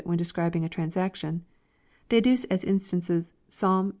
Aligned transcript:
when 0.03 0.17
describing 0.17 0.65
a 0.65 0.69
transaction. 0.69 1.45
They 2.09 2.19
adduce 2.19 2.43
as 2.49 2.63
instances 2.63 3.33
Ps«Jni 3.49 3.85
ii. 3.85 3.89